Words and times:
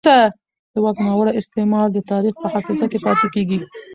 د 0.73 0.75
واک 0.83 0.97
ناوړه 1.07 1.31
استعمال 1.39 1.87
د 1.91 1.97
تاریخ 2.11 2.33
په 2.41 2.47
حافظه 2.53 2.85
کې 2.91 2.99
پاتې 3.05 3.27
کېږي 3.35 3.59